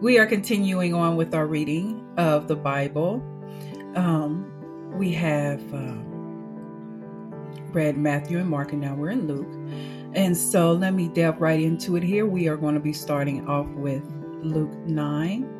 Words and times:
We 0.00 0.18
are 0.18 0.24
continuing 0.24 0.94
on 0.94 1.16
with 1.16 1.34
our 1.34 1.46
reading 1.46 2.02
of 2.16 2.48
the 2.48 2.56
Bible. 2.56 3.22
Um, 3.94 4.50
we 4.94 5.12
have 5.12 5.60
um, 5.74 7.30
read 7.72 7.98
Matthew 7.98 8.38
and 8.38 8.48
Mark, 8.48 8.72
and 8.72 8.80
now 8.80 8.94
we're 8.94 9.10
in 9.10 9.26
Luke. 9.26 9.52
And 10.14 10.34
so 10.34 10.72
let 10.72 10.94
me 10.94 11.08
delve 11.08 11.38
right 11.38 11.60
into 11.60 11.96
it 11.96 12.02
here. 12.02 12.24
We 12.24 12.48
are 12.48 12.56
going 12.56 12.72
to 12.72 12.80
be 12.80 12.94
starting 12.94 13.46
off 13.46 13.66
with 13.72 14.02
Luke 14.42 14.72
9 14.86 15.59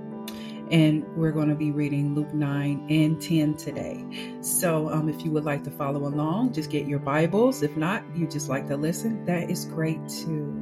and 0.70 1.04
we're 1.16 1.32
going 1.32 1.48
to 1.48 1.54
be 1.54 1.70
reading 1.70 2.14
Luke 2.14 2.32
9 2.32 2.86
and 2.88 3.20
10 3.20 3.54
today. 3.54 4.38
So, 4.40 4.90
um, 4.90 5.08
if 5.08 5.24
you 5.24 5.30
would 5.32 5.44
like 5.44 5.64
to 5.64 5.70
follow 5.70 6.06
along, 6.06 6.52
just 6.52 6.70
get 6.70 6.86
your 6.86 6.98
Bibles. 6.98 7.62
If 7.62 7.76
not, 7.76 8.04
you 8.14 8.26
just 8.26 8.48
like 8.48 8.66
to 8.68 8.76
listen, 8.76 9.24
that 9.24 9.50
is 9.50 9.64
great 9.66 10.08
too. 10.08 10.56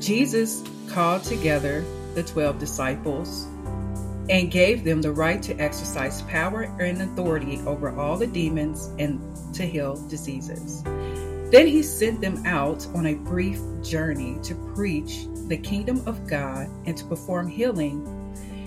Jesus 0.00 0.64
called 0.88 1.24
together 1.24 1.84
the 2.14 2.22
12 2.22 2.58
disciples 2.58 3.46
and 4.30 4.50
gave 4.50 4.84
them 4.84 5.02
the 5.02 5.12
right 5.12 5.42
to 5.42 5.54
exercise 5.58 6.22
power 6.22 6.62
and 6.80 7.02
authority 7.02 7.60
over 7.66 7.90
all 7.98 8.16
the 8.16 8.26
demons 8.26 8.90
and 8.98 9.20
to 9.54 9.66
heal 9.66 9.96
diseases. 10.08 10.82
Then 11.50 11.66
he 11.66 11.82
sent 11.82 12.20
them 12.20 12.44
out 12.46 12.86
on 12.94 13.06
a 13.06 13.14
brief 13.14 13.60
journey 13.82 14.38
to 14.42 14.54
preach 14.74 15.26
the 15.48 15.58
kingdom 15.58 16.02
of 16.06 16.26
God 16.26 16.68
and 16.86 16.96
to 16.96 17.04
perform 17.04 17.48
healing. 17.48 18.02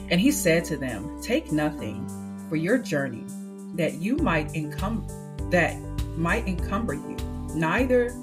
And 0.09 0.21
he 0.21 0.31
said 0.31 0.63
to 0.65 0.77
them, 0.77 1.21
Take 1.21 1.51
nothing 1.51 2.07
for 2.49 2.55
your 2.55 2.77
journey 2.77 3.25
that 3.73 3.95
you 3.95 4.15
might 4.17 4.55
encumber 4.55 5.13
that 5.49 5.77
might 6.17 6.47
encumber 6.47 6.93
you, 6.93 7.15
neither 7.53 8.13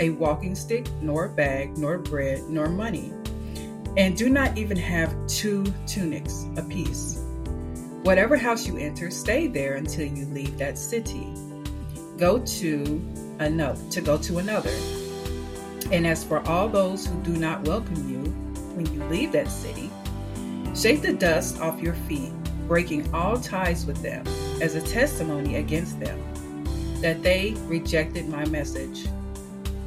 a 0.00 0.10
walking 0.10 0.54
stick, 0.54 0.88
nor 1.00 1.26
a 1.26 1.28
bag, 1.28 1.78
nor 1.78 1.98
bread, 1.98 2.42
nor 2.48 2.68
money 2.68 3.12
and 3.96 4.16
do 4.16 4.28
not 4.28 4.58
even 4.58 4.76
have 4.76 5.14
two 5.26 5.64
tunics 5.86 6.46
apiece. 6.56 7.20
Whatever 8.02 8.36
house 8.36 8.66
you 8.66 8.76
enter, 8.76 9.10
stay 9.10 9.46
there 9.46 9.74
until 9.74 10.06
you 10.06 10.26
leave 10.26 10.58
that 10.58 10.76
city. 10.76 11.32
Go 12.18 12.38
to 12.38 13.02
another 13.38 13.80
to 13.90 14.00
go 14.00 14.18
to 14.18 14.38
another. 14.38 14.72
And 15.90 16.06
as 16.06 16.24
for 16.24 16.46
all 16.48 16.68
those 16.68 17.06
who 17.06 17.20
do 17.22 17.32
not 17.32 17.66
welcome 17.66 18.08
you 18.08 18.30
when 18.74 18.92
you 18.92 19.04
leave 19.04 19.32
that 19.32 19.48
city, 19.48 19.90
shake 20.74 21.02
the 21.02 21.12
dust 21.12 21.60
off 21.60 21.80
your 21.80 21.94
feet, 21.94 22.32
breaking 22.66 23.12
all 23.14 23.38
ties 23.38 23.86
with 23.86 24.02
them 24.02 24.26
as 24.60 24.74
a 24.74 24.82
testimony 24.82 25.56
against 25.56 26.00
them 26.00 26.20
that 27.00 27.22
they 27.22 27.54
rejected 27.66 28.28
my 28.28 28.44
message. 28.46 29.06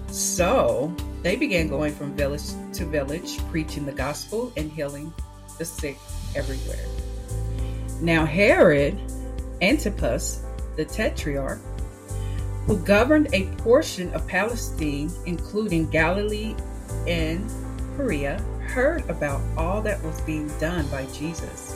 So 0.07 0.95
they 1.23 1.35
began 1.35 1.67
going 1.67 1.93
from 1.93 2.13
village 2.15 2.49
to 2.73 2.85
village, 2.85 3.39
preaching 3.49 3.85
the 3.85 3.91
gospel 3.91 4.51
and 4.57 4.71
healing 4.71 5.13
the 5.57 5.65
sick 5.65 5.97
everywhere. 6.35 6.85
Now, 8.01 8.25
Herod 8.25 8.99
Antipas, 9.61 10.43
the 10.75 10.85
tetrarch, 10.85 11.59
who 12.65 12.77
governed 12.79 13.29
a 13.33 13.45
portion 13.57 14.13
of 14.13 14.27
Palestine, 14.27 15.09
including 15.25 15.89
Galilee 15.89 16.55
and 17.07 17.49
Perea, 17.95 18.39
heard 18.67 19.09
about 19.09 19.41
all 19.57 19.81
that 19.81 20.03
was 20.03 20.19
being 20.21 20.47
done 20.59 20.85
by 20.89 21.05
Jesus. 21.07 21.75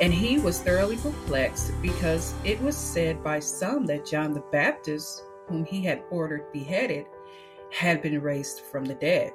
And 0.00 0.12
he 0.12 0.38
was 0.38 0.60
thoroughly 0.60 0.96
perplexed 0.96 1.72
because 1.80 2.34
it 2.44 2.60
was 2.60 2.76
said 2.76 3.22
by 3.22 3.40
some 3.40 3.86
that 3.86 4.06
John 4.06 4.32
the 4.32 4.42
Baptist, 4.52 5.22
whom 5.48 5.64
he 5.64 5.82
had 5.82 6.02
ordered 6.10 6.50
beheaded, 6.52 7.06
had 7.70 8.02
been 8.02 8.20
raised 8.20 8.60
from 8.60 8.84
the 8.84 8.94
dead, 8.94 9.32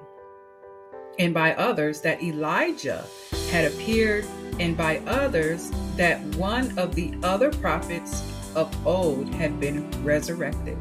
and 1.19 1.33
by 1.33 1.53
others 1.55 2.01
that 2.01 2.23
Elijah 2.23 3.05
had 3.49 3.65
appeared, 3.65 4.25
and 4.59 4.77
by 4.77 4.97
others 5.07 5.71
that 5.95 6.21
one 6.35 6.77
of 6.77 6.95
the 6.95 7.13
other 7.23 7.51
prophets 7.51 8.23
of 8.55 8.87
old 8.87 9.33
had 9.35 9.59
been 9.59 9.89
resurrected. 10.03 10.77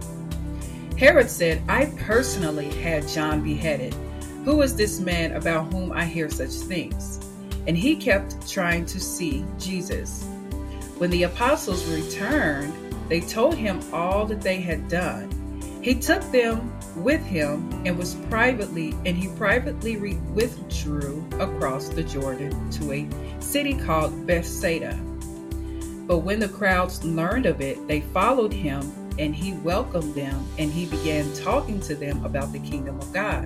Herod 0.96 1.30
said, 1.30 1.62
I 1.68 1.86
personally 1.96 2.68
had 2.68 3.08
John 3.08 3.42
beheaded. 3.42 3.94
Who 4.44 4.60
is 4.62 4.76
this 4.76 5.00
man 5.00 5.32
about 5.32 5.72
whom 5.72 5.92
I 5.92 6.04
hear 6.04 6.30
such 6.30 6.50
things? 6.50 7.26
And 7.66 7.76
he 7.76 7.96
kept 7.96 8.50
trying 8.50 8.86
to 8.86 9.00
see 9.00 9.44
Jesus. 9.58 10.24
When 10.98 11.10
the 11.10 11.22
apostles 11.22 11.86
returned, 11.86 12.72
they 13.08 13.20
told 13.20 13.54
him 13.54 13.80
all 13.92 14.26
that 14.26 14.40
they 14.42 14.60
had 14.60 14.88
done. 14.88 15.28
He 15.82 15.94
took 15.94 16.22
them 16.30 16.72
with 16.96 17.24
him 17.24 17.70
and 17.86 17.96
was 17.96 18.14
privately 18.28 18.94
and 19.06 19.16
he 19.16 19.28
privately 19.36 19.96
re- 19.96 20.18
withdrew 20.34 21.26
across 21.38 21.88
the 21.88 22.02
Jordan 22.02 22.70
to 22.72 22.92
a 22.92 23.08
city 23.40 23.74
called 23.74 24.26
Bethsaida. 24.26 24.94
But 26.06 26.18
when 26.18 26.40
the 26.40 26.48
crowds 26.48 27.02
learned 27.04 27.46
of 27.46 27.60
it, 27.60 27.86
they 27.88 28.00
followed 28.00 28.52
him 28.52 28.92
and 29.18 29.34
he 29.34 29.52
welcomed 29.54 30.14
them 30.14 30.46
and 30.58 30.70
he 30.70 30.86
began 30.86 31.32
talking 31.34 31.80
to 31.80 31.94
them 31.94 32.24
about 32.24 32.52
the 32.52 32.58
kingdom 32.58 32.98
of 32.98 33.12
God 33.12 33.44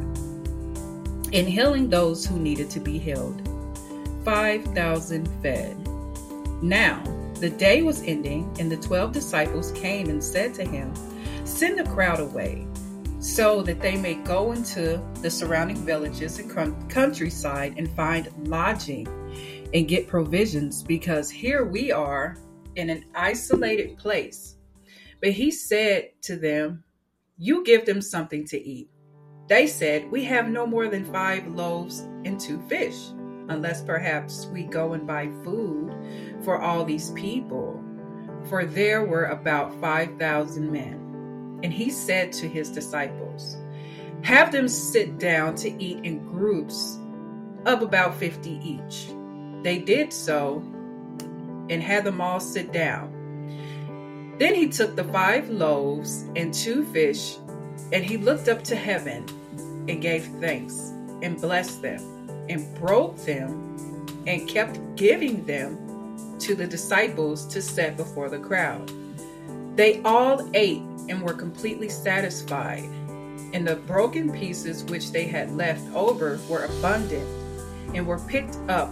and 1.35 1.49
healing 1.49 1.91
those 1.91 2.25
who 2.25 2.39
needed 2.39 2.71
to 2.71 2.81
be 2.81 2.99
healed. 2.99 3.43
5,000 4.25 5.29
fed. 5.43 5.77
Now, 6.63 7.03
the 7.41 7.51
day 7.51 7.83
was 7.83 8.03
ending, 8.03 8.55
and 8.59 8.71
the 8.71 8.77
twelve 8.77 9.13
disciples 9.13 9.73
came 9.73 10.09
and 10.09 10.23
said 10.23 10.55
to 10.55 10.65
him, 10.65 10.95
Send 11.45 11.79
the 11.79 11.85
crowd 11.85 12.21
away 12.21 12.67
so 13.19 13.63
that 13.63 13.81
they 13.81 13.97
may 13.97 14.15
go 14.15 14.53
into 14.53 15.03
the 15.23 15.31
surrounding 15.31 15.77
villages 15.77 16.39
and 16.39 16.91
countryside 16.91 17.75
and 17.79 17.91
find 17.91 18.29
lodging 18.49 19.07
and 19.73 19.89
get 19.89 20.09
provisions 20.09 20.83
because 20.83 21.31
here 21.31 21.65
we 21.65 21.91
are 21.91 22.37
in 22.77 22.91
an 22.91 23.05
isolated 23.15 23.97
place. 23.97 24.57
But 25.21 25.33
he 25.33 25.51
said 25.51 26.11
to 26.23 26.37
them, 26.37 26.85
You 27.39 27.65
give 27.65 27.87
them 27.87 28.01
something 28.01 28.47
to 28.49 28.61
eat. 28.61 28.91
They 29.49 29.67
said, 29.67 30.11
We 30.11 30.25
have 30.25 30.49
no 30.49 30.67
more 30.67 30.89
than 30.89 31.05
five 31.05 31.47
loaves 31.47 32.01
and 32.25 32.41
two 32.41 32.61
fish, 32.69 32.97
unless 33.49 33.83
perhaps 33.83 34.47
we 34.47 34.65
go 34.65 34.95
and 34.95 35.07
buy 35.07 35.29
food 35.45 35.93
for 36.43 36.61
all 36.61 36.85
these 36.85 37.11
people. 37.13 37.83
For 38.49 38.65
there 38.65 39.05
were 39.05 39.27
about 39.27 39.79
5,000 39.81 40.71
men. 40.71 41.04
And 41.65 41.73
he 41.73 41.89
said 41.91 42.31
to 42.35 42.49
his 42.49 42.69
disciples, 42.69 43.57
Have 44.23 44.53
them 44.53 44.69
sit 44.69 45.19
down 45.19 45.55
to 45.57 45.83
eat 45.83 46.05
in 46.05 46.19
groups 46.19 46.99
of 47.65 47.81
about 47.81 48.15
50 48.17 48.61
each. 48.63 49.09
They 49.63 49.79
did 49.79 50.13
so 50.13 50.63
and 51.71 51.83
had 51.83 52.05
them 52.05 52.21
all 52.21 52.39
sit 52.39 52.71
down. 52.71 54.35
Then 54.39 54.55
he 54.55 54.69
took 54.69 54.95
the 54.95 55.05
five 55.05 55.49
loaves 55.49 56.27
and 56.37 56.53
two 56.53 56.85
fish, 56.85 57.39
and 57.93 58.05
he 58.05 58.19
looked 58.19 58.51
up 58.51 58.63
to 58.65 58.77
heaven 58.77 59.25
and 59.89 60.03
gave 60.03 60.27
thanks 60.41 60.93
and 61.23 61.41
blessed 61.41 61.81
them 61.81 62.47
and 62.51 62.75
broke 62.75 63.17
them 63.25 64.15
and 64.27 64.47
kept 64.47 64.79
giving 64.97 65.47
them 65.47 66.37
to 66.41 66.55
the 66.55 66.67
disciples 66.67 67.47
to 67.47 67.63
set 67.63 67.97
before 67.97 68.29
the 68.29 68.39
crowd. 68.39 68.93
They 69.77 70.03
all 70.03 70.47
ate 70.53 70.83
and 71.09 71.23
were 71.23 71.35
completely 71.35 71.89
satisfied. 71.89 72.89
And 73.53 73.67
the 73.67 73.77
broken 73.77 74.33
pieces 74.33 74.85
which 74.85 75.13
they 75.13 75.25
had 75.25 75.53
left 75.53 75.83
over 75.95 76.39
were 76.49 76.65
abundant 76.65 77.29
and 77.95 78.07
were 78.07 78.19
picked 78.19 78.57
up 78.69 78.91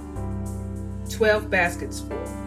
12 1.10 1.50
baskets 1.50 2.00
full. 2.00 2.42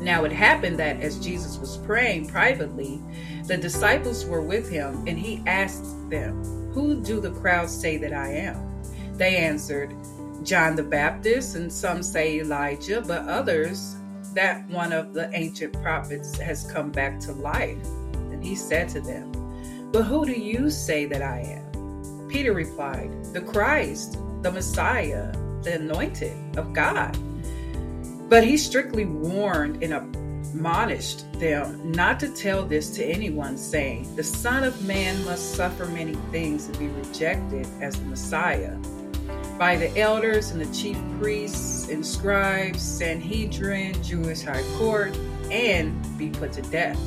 Now 0.00 0.24
it 0.24 0.32
happened 0.32 0.78
that 0.78 1.00
as 1.00 1.18
Jesus 1.18 1.58
was 1.58 1.76
praying 1.78 2.28
privately, 2.28 3.00
the 3.46 3.56
disciples 3.56 4.24
were 4.24 4.40
with 4.40 4.70
him, 4.70 5.06
and 5.06 5.18
he 5.18 5.42
asked 5.46 6.08
them, 6.08 6.42
Who 6.72 7.02
do 7.02 7.20
the 7.20 7.32
crowds 7.32 7.74
say 7.76 7.96
that 7.98 8.12
I 8.12 8.28
am? 8.28 8.82
They 9.14 9.36
answered, 9.36 9.94
John 10.42 10.74
the 10.74 10.82
Baptist, 10.82 11.56
and 11.56 11.70
some 11.70 12.02
say 12.02 12.40
Elijah, 12.40 13.02
but 13.02 13.28
others 13.28 13.96
that 14.34 14.66
one 14.68 14.92
of 14.92 15.12
the 15.12 15.30
ancient 15.34 15.74
prophets 15.82 16.38
has 16.38 16.70
come 16.70 16.90
back 16.90 17.20
to 17.20 17.32
life. 17.32 17.86
He 18.42 18.54
said 18.54 18.88
to 18.90 19.00
them, 19.00 19.30
But 19.92 20.04
who 20.04 20.24
do 20.24 20.32
you 20.32 20.70
say 20.70 21.06
that 21.06 21.22
I 21.22 21.40
am? 21.40 22.28
Peter 22.28 22.52
replied, 22.52 23.10
The 23.32 23.40
Christ, 23.40 24.18
the 24.42 24.52
Messiah, 24.52 25.32
the 25.62 25.74
anointed 25.74 26.36
of 26.56 26.72
God. 26.72 27.16
But 28.28 28.44
he 28.44 28.56
strictly 28.56 29.04
warned 29.04 29.82
and 29.82 29.92
admonished 29.92 31.30
them 31.34 31.92
not 31.92 32.20
to 32.20 32.28
tell 32.28 32.64
this 32.64 32.90
to 32.90 33.04
anyone, 33.04 33.56
saying, 33.56 34.14
The 34.16 34.22
Son 34.22 34.64
of 34.64 34.84
Man 34.86 35.24
must 35.24 35.54
suffer 35.54 35.86
many 35.86 36.14
things 36.30 36.66
and 36.66 36.78
be 36.78 36.88
rejected 36.88 37.66
as 37.80 37.98
the 37.98 38.06
Messiah, 38.06 38.76
by 39.58 39.76
the 39.76 39.96
elders 39.98 40.50
and 40.50 40.60
the 40.60 40.74
chief 40.74 40.96
priests 41.18 41.88
and 41.88 42.06
scribes, 42.06 42.80
Sanhedrin, 42.80 44.00
Jewish 44.02 44.42
high 44.42 44.64
court, 44.78 45.16
and 45.50 45.94
be 46.16 46.30
put 46.30 46.52
to 46.52 46.62
death. 46.62 46.98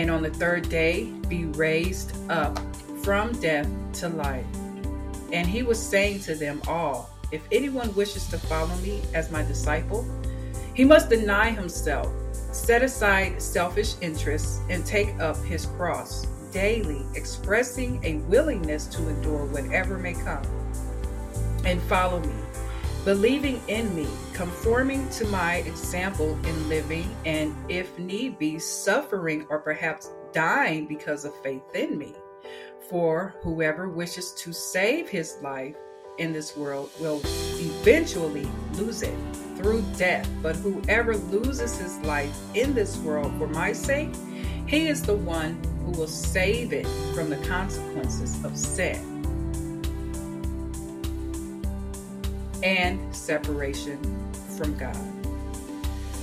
And 0.00 0.10
on 0.10 0.22
the 0.22 0.30
third 0.30 0.70
day 0.70 1.12
be 1.28 1.44
raised 1.44 2.16
up 2.30 2.58
from 3.02 3.32
death 3.32 3.68
to 4.00 4.08
life. 4.08 4.46
And 5.30 5.46
he 5.46 5.62
was 5.62 5.78
saying 5.78 6.20
to 6.20 6.34
them 6.34 6.62
all, 6.66 7.10
If 7.32 7.42
anyone 7.52 7.94
wishes 7.94 8.26
to 8.28 8.38
follow 8.38 8.74
me 8.76 9.02
as 9.12 9.30
my 9.30 9.42
disciple, 9.42 10.08
he 10.72 10.84
must 10.84 11.10
deny 11.10 11.50
himself, 11.50 12.10
set 12.32 12.82
aside 12.82 13.42
selfish 13.42 13.92
interests, 14.00 14.60
and 14.70 14.86
take 14.86 15.10
up 15.20 15.36
his 15.44 15.66
cross 15.66 16.26
daily, 16.50 17.04
expressing 17.14 18.02
a 18.02 18.14
willingness 18.20 18.86
to 18.86 19.06
endure 19.06 19.44
whatever 19.44 19.98
may 19.98 20.14
come. 20.14 20.42
And 21.66 21.78
follow 21.82 22.20
me, 22.20 22.34
believing 23.04 23.60
in 23.68 23.94
me, 23.94 24.08
conforming 24.40 25.06
to 25.10 25.26
my 25.26 25.56
example 25.56 26.30
in 26.46 26.68
living, 26.70 27.14
and 27.26 27.54
if 27.70 27.98
need 27.98 28.38
be, 28.38 28.58
suffering 28.58 29.46
or 29.50 29.58
perhaps 29.58 30.12
dying 30.32 30.86
because 30.86 31.26
of 31.26 31.42
faith 31.42 31.74
in 31.74 31.98
me. 31.98 32.14
For 32.88 33.34
whoever 33.42 33.90
wishes 33.90 34.32
to 34.38 34.54
save 34.54 35.10
his 35.10 35.36
life 35.42 35.76
in 36.16 36.32
this 36.32 36.56
world 36.56 36.88
will 36.98 37.20
eventually 37.58 38.48
lose 38.76 39.02
it 39.02 39.14
through 39.56 39.84
death. 39.98 40.26
But 40.42 40.56
whoever 40.56 41.18
loses 41.18 41.76
his 41.76 41.98
life 41.98 42.34
in 42.54 42.72
this 42.72 42.96
world 42.96 43.34
for 43.36 43.46
my 43.46 43.74
sake, 43.74 44.14
he 44.66 44.88
is 44.88 45.02
the 45.02 45.16
one 45.16 45.62
who 45.84 45.90
will 45.90 46.08
save 46.08 46.72
it 46.72 46.86
from 47.14 47.28
the 47.28 47.36
consequences 47.46 48.42
of 48.42 48.56
sin 48.56 49.06
and 52.62 53.14
separation 53.14 54.19
from 54.60 54.76
God. 54.76 54.96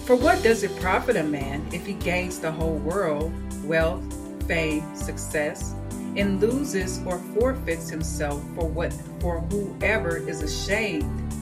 For 0.06 0.16
what 0.16 0.44
does 0.44 0.62
it 0.62 0.80
profit 0.80 1.16
a 1.16 1.24
man 1.24 1.66
if 1.74 1.88
he 1.88 1.94
gains 1.94 2.40
the 2.40 2.52
whole 2.52 2.76
world, 2.76 3.34
wealth, 3.64 4.04
fame, 4.48 4.96
success, 4.96 5.74
and 6.16 6.40
loses 6.40 7.02
or 7.04 7.18
forfeits 7.34 7.90
himself 7.90 8.44
for 8.54 8.68
what 8.68 8.94
for 9.20 9.40
whoever 9.42 10.18
is 10.18 10.44
ashamed? 10.44 11.34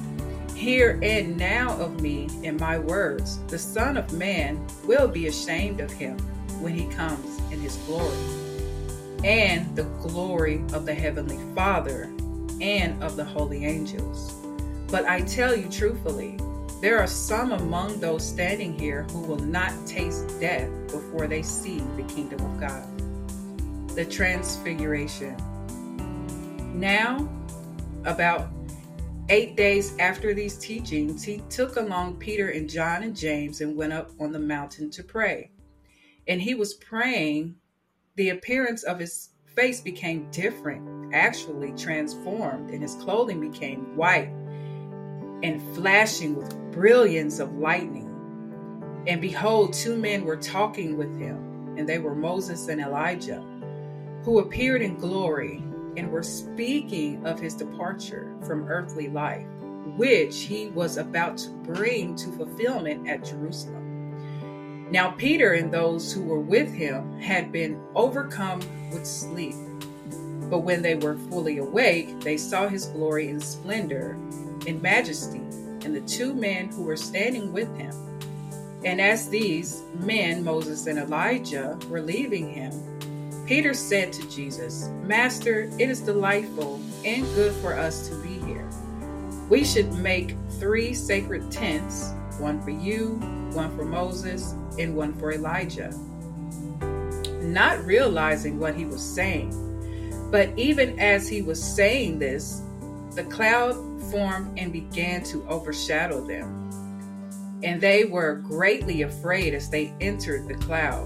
Here 0.56 0.98
and 1.04 1.38
now 1.38 1.78
of 1.78 2.02
me 2.02 2.30
and 2.46 2.58
my 2.58 2.80
words. 2.80 3.40
The 3.48 3.60
son 3.60 3.98
of 3.98 4.14
man 4.14 4.66
will 4.86 5.10
be 5.10 5.28
ashamed 5.28 5.82
of 5.82 5.92
him 5.92 6.18
when 6.62 6.74
he 6.74 6.86
comes 6.88 7.40
in 7.52 7.60
his 7.60 7.76
glory. 7.88 8.18
And 9.26 9.76
the 9.76 9.84
glory 10.02 10.64
of 10.72 10.86
the 10.86 10.94
heavenly 10.94 11.40
father 11.54 12.04
and 12.62 13.04
of 13.04 13.18
the 13.18 13.26
holy 13.26 13.66
angels. 13.66 14.34
But 14.90 15.06
i 15.06 15.22
tell 15.22 15.54
you 15.56 15.70
truthfully 15.70 16.40
there 16.82 17.00
are 17.00 17.08
some 17.08 17.52
among 17.52 18.00
those 18.00 18.28
standing 18.28 18.78
here 18.78 19.04
who 19.12 19.20
will 19.20 19.40
not 19.40 19.74
taste 19.86 20.28
death 20.40 20.70
before 20.92 21.28
they 21.28 21.42
see 21.42 21.80
the 21.96 22.04
kingdom 22.04 22.40
of 22.46 22.60
god 22.60 22.96
the 23.96 24.06
Transfiguration. 24.06 25.38
Now, 26.78 27.30
about 28.04 28.50
eight 29.30 29.56
days 29.56 29.98
after 30.00 30.34
these 30.34 30.58
teachings, 30.58 31.24
he 31.24 31.42
took 31.50 31.78
along 31.78 32.18
Peter 32.18 32.50
and 32.50 32.70
John 32.70 33.04
and 33.04 33.16
James 33.16 33.62
and 33.62 33.76
went 33.76 33.94
up 33.94 34.12
on 34.20 34.34
the 34.34 34.40
mountain 34.40 34.92
to 34.92 35.04
pray. 35.04 35.52
And 36.28 36.42
he 36.42 36.56
was 36.56 36.74
praying, 36.74 37.56
the 38.16 38.30
appearance 38.32 38.84
of 38.84 39.00
his 39.00 39.30
face 39.46 39.80
became 39.80 40.30
different, 40.30 41.14
actually 41.14 41.72
transformed, 41.78 42.72
and 42.72 42.82
his 42.82 42.96
clothing 42.96 43.40
became 43.40 43.96
white 43.96 44.30
and 45.44 45.62
flashing 45.76 46.36
with 46.36 46.56
brilliance 46.72 47.40
of 47.40 47.58
lightning. 47.58 48.12
And 49.08 49.22
behold, 49.22 49.74
two 49.74 49.96
men 49.98 50.26
were 50.26 50.38
talking 50.38 50.98
with 50.98 51.18
him, 51.20 51.76
and 51.78 51.88
they 51.88 52.00
were 52.00 52.16
Moses 52.16 52.68
and 52.68 52.82
Elijah 52.82 53.44
who 54.26 54.40
appeared 54.40 54.82
in 54.82 54.98
glory 54.98 55.64
and 55.98 56.12
were 56.12 56.24
speaking 56.24 57.24
of 57.28 57.40
his 57.40 57.54
departure 57.54 58.36
from 58.42 58.68
earthly 58.68 59.08
life, 59.08 59.46
which 59.98 60.42
he 60.42 60.70
was 60.70 60.98
about 60.98 61.38
to 61.38 61.52
bring 61.52 62.16
to 62.16 62.32
fulfillment 62.32 63.08
at 63.08 63.24
Jerusalem. 63.24 64.90
Now, 64.92 65.12
Peter 65.12 65.54
and 65.54 65.72
those 65.72 66.12
who 66.12 66.24
were 66.24 66.40
with 66.40 66.74
him 66.74 67.20
had 67.20 67.52
been 67.52 67.80
overcome 67.94 68.62
with 68.92 69.06
sleep. 69.06 69.56
But 70.50 70.60
when 70.60 70.82
they 70.82 70.96
were 70.96 71.18
fully 71.30 71.60
awake, 71.60 72.20
they 72.22 72.38
saw 72.38 72.68
his 72.68 72.88
glory 72.88 73.30
and 73.30 73.42
splendor 73.42 74.18
and 74.68 74.82
majesty, 74.82 75.42
and 75.84 75.96
the 75.96 76.02
two 76.02 76.34
men 76.34 76.70
who 76.70 76.84
were 76.84 76.98
standing 76.98 77.54
with 77.54 77.74
him. 77.78 77.94
And 78.84 79.02
as 79.02 79.30
these 79.30 79.82
men, 79.96 80.44
Moses 80.44 80.88
and 80.88 81.00
Elijah, 81.00 81.78
were 81.90 82.02
leaving 82.02 82.50
him, 82.50 82.72
Peter 83.46 83.74
said 83.74 84.12
to 84.14 84.28
Jesus, 84.30 84.90
Master, 85.04 85.70
it 85.80 85.90
is 85.90 86.02
delightful 86.02 86.82
and 87.04 87.24
good 87.36 87.54
for 87.56 87.74
us 87.74 88.08
to 88.10 88.16
be 88.24 88.40
here. 88.40 88.68
We 89.50 89.64
should 89.64 89.94
make 89.94 90.36
three 90.60 90.94
sacred 90.94 91.52
tents 91.52 92.14
one 92.40 92.62
for 92.62 92.72
you, 92.72 93.20
one 93.54 93.76
for 93.78 93.86
Moses, 93.86 94.54
and 94.78 94.96
one 94.96 95.14
for 95.14 95.32
Elijah. 95.32 95.92
Not 97.42 97.86
realizing 97.86 98.60
what 98.60 98.76
he 98.76 98.86
was 98.86 99.02
saying, 99.02 99.54
but 100.32 100.50
even 100.58 101.00
as 101.00 101.30
he 101.30 101.42
was 101.42 101.64
saying 101.64 102.20
this, 102.20 102.62
the 103.16 103.24
cloud 103.24 103.76
formed 104.12 104.60
and 104.60 104.74
began 104.74 105.24
to 105.24 105.48
overshadow 105.48 106.20
them. 106.26 106.70
And 107.64 107.80
they 107.80 108.04
were 108.04 108.36
greatly 108.36 109.04
afraid 109.04 109.54
as 109.54 109.70
they 109.70 109.94
entered 110.02 110.48
the 110.50 110.56
cloud. 110.56 111.06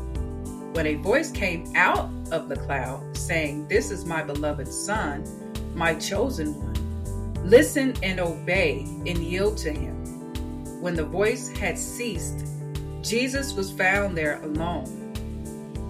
When 0.75 0.87
a 0.87 0.95
voice 0.95 1.31
came 1.31 1.71
out 1.75 2.09
of 2.31 2.49
the 2.49 2.55
cloud, 2.55 3.15
saying, 3.15 3.67
This 3.67 3.91
is 3.91 4.05
my 4.05 4.23
beloved 4.23 4.67
Son, 4.67 5.23
my 5.75 5.93
chosen 5.93 6.55
one. 6.55 7.47
Listen 7.47 7.93
and 8.01 8.19
obey 8.19 8.81
and 9.05 9.17
yield 9.19 9.57
to 9.59 9.71
him. 9.71 9.95
When 10.81 10.95
the 10.95 11.05
voice 11.05 11.49
had 11.49 11.77
ceased, 11.77 12.45
Jesus 13.01 13.53
was 13.53 13.71
found 13.71 14.17
there 14.17 14.41
alone. 14.41 14.95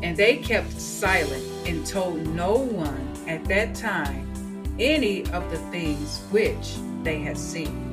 And 0.04 0.18
they 0.18 0.38
kept 0.38 0.72
silent 0.80 1.46
and 1.66 1.86
told 1.86 2.26
no 2.28 2.58
one 2.58 3.14
at 3.28 3.46
that 3.46 3.74
time 3.76 4.29
any 4.80 5.26
of 5.32 5.50
the 5.52 5.58
things 5.72 6.22
which 6.32 6.76
they 7.04 7.20
had 7.20 7.38
seen 7.38 7.90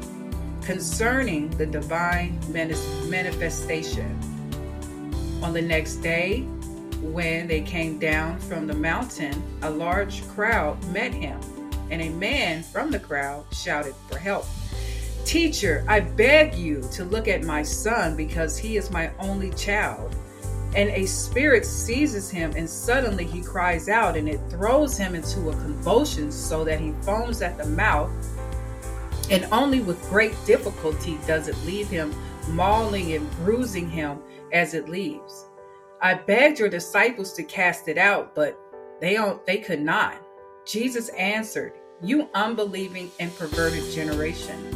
concerning 0.62 1.50
the 1.50 1.66
divine 1.66 2.38
manifestation. 2.50 4.18
On 5.42 5.52
the 5.52 5.62
next 5.62 5.96
day, 5.96 6.40
when 7.00 7.46
they 7.46 7.60
came 7.60 7.98
down 7.98 8.38
from 8.40 8.66
the 8.66 8.74
mountain, 8.74 9.42
a 9.62 9.70
large 9.70 10.26
crowd 10.28 10.82
met 10.88 11.14
him, 11.14 11.38
and 11.90 12.02
a 12.02 12.08
man 12.10 12.62
from 12.64 12.90
the 12.90 12.98
crowd 12.98 13.44
shouted 13.52 13.94
for 14.08 14.18
help. 14.18 14.46
Teacher, 15.24 15.84
I 15.86 16.00
beg 16.00 16.54
you 16.54 16.82
to 16.92 17.04
look 17.04 17.28
at 17.28 17.44
my 17.44 17.62
son 17.62 18.16
because 18.16 18.58
he 18.58 18.76
is 18.76 18.90
my 18.90 19.10
only 19.18 19.50
child. 19.52 20.16
And 20.74 20.90
a 20.90 21.06
spirit 21.06 21.64
seizes 21.64 22.30
him, 22.30 22.52
and 22.56 22.68
suddenly 22.68 23.24
he 23.24 23.40
cries 23.40 23.88
out, 23.88 24.16
and 24.16 24.28
it 24.28 24.40
throws 24.50 24.98
him 24.98 25.14
into 25.14 25.48
a 25.48 25.52
convulsion 25.52 26.30
so 26.30 26.64
that 26.64 26.80
he 26.80 26.92
foams 27.02 27.40
at 27.40 27.56
the 27.56 27.66
mouth. 27.66 28.10
And 29.30 29.46
only 29.52 29.80
with 29.80 30.00
great 30.10 30.34
difficulty 30.44 31.18
does 31.26 31.48
it 31.48 31.56
leave 31.64 31.88
him, 31.88 32.14
mauling 32.48 33.12
and 33.12 33.30
bruising 33.36 33.88
him 33.88 34.18
as 34.52 34.74
it 34.74 34.88
leaves. 34.88 35.46
I 36.00 36.14
begged 36.14 36.58
your 36.58 36.68
disciples 36.68 37.32
to 37.34 37.42
cast 37.42 37.88
it 37.88 37.98
out, 37.98 38.34
but 38.34 38.58
they 39.00 39.14
don't 39.14 39.44
they 39.46 39.58
could 39.58 39.80
not. 39.80 40.20
Jesus 40.66 41.08
answered, 41.10 41.72
You 42.02 42.28
unbelieving 42.34 43.10
and 43.18 43.34
perverted 43.36 43.90
generation. 43.92 44.74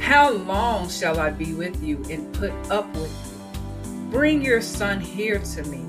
How 0.00 0.30
long 0.30 0.88
shall 0.88 1.20
I 1.20 1.30
be 1.30 1.52
with 1.54 1.82
you 1.82 2.02
and 2.10 2.32
put 2.34 2.50
up 2.70 2.92
with 2.94 3.10
you? 3.26 3.27
Bring 4.10 4.42
your 4.42 4.60
son 4.60 5.00
here 5.00 5.38
to 5.38 5.62
me. 5.64 5.84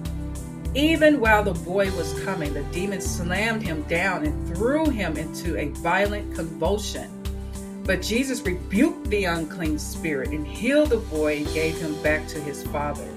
Even 0.76 1.20
while 1.20 1.44
the 1.44 1.54
boy 1.54 1.92
was 1.96 2.20
coming, 2.24 2.54
the 2.54 2.64
demon 2.64 3.02
slammed 3.02 3.64
him 3.64 3.82
down 3.84 4.26
and 4.26 4.56
threw 4.56 4.90
him 4.90 5.18
into 5.18 5.58
a 5.58 5.70
violent 5.70 6.36
convulsion. 6.36 7.10
But 7.84 8.02
Jesus 8.02 8.42
rebuked 8.42 9.10
the 9.10 9.26
unclean 9.26 9.80
spirit 9.80 10.30
and 10.30 10.46
healed 10.46 10.90
the 10.90 10.98
boy 10.98 11.38
and 11.38 11.54
gave 11.54 11.78
him 11.78 12.00
back 12.04 12.28
to 12.28 12.40
his 12.42 12.62
father. 12.68 13.08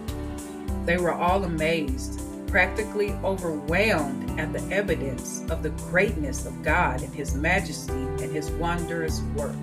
They 0.86 0.96
were 0.96 1.12
all 1.12 1.44
amazed, 1.44 2.20
practically 2.48 3.12
overwhelmed 3.24 4.38
at 4.38 4.52
the 4.52 4.62
evidence 4.74 5.42
of 5.50 5.62
the 5.62 5.70
greatness 5.90 6.46
of 6.46 6.62
God 6.62 7.02
and 7.02 7.14
His 7.14 7.34
majesty 7.34 7.92
and 7.92 8.20
His 8.20 8.50
wondrous 8.52 9.20
work. 9.36 9.56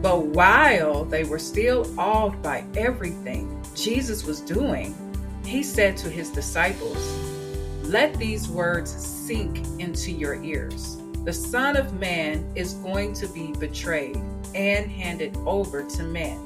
But 0.00 0.26
while 0.26 1.04
they 1.04 1.24
were 1.24 1.38
still 1.38 1.86
awed 1.98 2.42
by 2.42 2.64
everything 2.76 3.62
Jesus 3.74 4.24
was 4.24 4.40
doing, 4.40 4.94
He 5.44 5.62
said 5.62 5.96
to 5.98 6.10
His 6.10 6.30
disciples, 6.30 6.98
Let 7.82 8.14
these 8.18 8.48
words 8.48 8.90
sink 8.90 9.58
into 9.80 10.12
your 10.12 10.42
ears. 10.42 10.98
the 11.24 11.32
Son 11.32 11.76
of 11.76 11.92
Man 12.00 12.50
is 12.54 12.74
going 12.74 13.12
to 13.14 13.28
be 13.28 13.52
betrayed 13.58 14.16
and 14.54 14.90
handed 14.90 15.36
over 15.44 15.82
to 15.82 16.02
men 16.02 16.38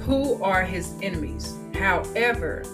who 0.00 0.42
are 0.42 0.64
his 0.64 0.94
enemies. 1.02 1.54
However, 1.74 2.64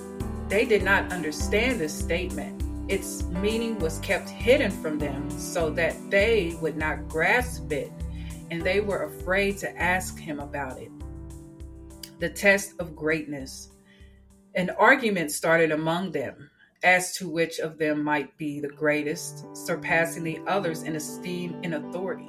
they 0.49 0.65
did 0.65 0.85
not 0.85 1.11
understand 1.13 1.81
this 1.81 1.93
statement. 1.93 2.63
Its 2.89 3.25
meaning 3.25 3.77
was 3.81 3.99
kept 4.01 4.29
hidden 4.29 4.71
from 4.71 4.99
them 4.99 5.29
so 5.31 5.71
that 5.71 5.97
they 6.11 6.57
would 6.61 6.77
not 6.77 7.09
grasp 7.09 7.73
it, 7.73 7.91
and 8.51 8.63
they 8.63 8.81
were 8.81 9.05
afraid 9.05 9.59
to 9.59 9.77
ask 9.81 10.19
him 10.19 10.41
about 10.41 10.81
it. 10.81 10.91
The 12.19 12.31
test 12.31 12.75
of 12.79 12.97
greatness. 12.97 13.71
An 14.55 14.71
argument 14.71 15.33
started 15.33 15.73
among 15.73 16.13
them 16.13 16.51
as 16.83 17.17
to 17.17 17.29
which 17.29 17.59
of 17.59 17.79
them 17.79 18.05
might 18.05 18.37
be 18.37 18.61
the 18.61 18.69
greatest, 18.69 19.45
surpassing 19.57 20.23
the 20.23 20.41
others 20.47 20.83
in 20.83 20.97
esteem 20.97 21.59
and 21.63 21.75
authority. 21.75 22.29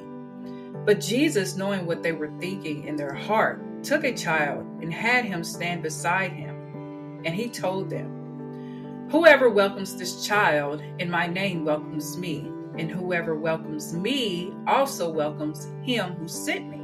But 0.85 1.01
Jesus, 1.01 1.57
knowing 1.57 1.85
what 1.85 2.03
they 2.03 2.13
were 2.13 2.31
thinking 2.39 2.85
in 2.85 2.95
their 2.95 3.13
heart, 3.13 3.83
took 3.83 4.03
a 4.03 4.13
child 4.13 4.65
and 4.81 4.93
had 4.93 5.25
him 5.25 5.43
stand 5.43 5.83
beside 5.83 6.31
him. 6.31 7.21
And 7.25 7.35
he 7.35 7.49
told 7.49 7.89
them, 7.89 9.07
Whoever 9.11 9.49
welcomes 9.49 9.95
this 9.95 10.25
child 10.25 10.81
in 10.99 11.09
my 11.09 11.27
name 11.27 11.65
welcomes 11.65 12.17
me, 12.17 12.51
and 12.77 12.89
whoever 12.89 13.35
welcomes 13.35 13.93
me 13.93 14.53
also 14.67 15.09
welcomes 15.09 15.67
him 15.83 16.13
who 16.15 16.27
sent 16.27 16.69
me. 16.69 16.81